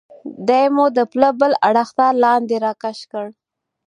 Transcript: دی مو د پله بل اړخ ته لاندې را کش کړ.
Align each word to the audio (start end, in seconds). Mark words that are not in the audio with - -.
دی 0.47 0.65
مو 0.75 0.85
د 0.97 0.99
پله 1.11 1.29
بل 1.39 1.51
اړخ 1.67 1.89
ته 1.97 2.05
لاندې 2.23 2.55
را 2.65 2.73
کش 2.83 2.99
کړ. 3.11 3.25